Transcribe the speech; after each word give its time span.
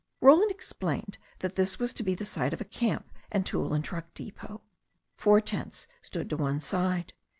Roland 0.19 0.49
explained 0.49 1.19
that 1.41 1.53
this 1.53 1.77
was 1.77 1.93
to 1.93 2.01
be 2.01 2.15
the 2.15 2.25
site 2.25 2.53
of 2.55 2.59
a 2.59 2.63
camp 2.65 3.11
and 3.31 3.45
tool 3.45 3.71
and 3.71 3.83
truck 3.83 4.11
depot. 4.15 4.61
Four 5.15 5.41
tents 5.41 5.85
stood 6.01 6.27
to 6.31 6.37
one 6.37 6.59
side. 6.59 7.13